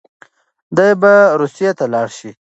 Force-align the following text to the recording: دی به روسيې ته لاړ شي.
دی 0.75 0.89
به 1.01 1.13
روسيې 1.39 1.69
ته 1.77 1.85
لاړ 1.93 2.07
شي. 2.17 2.31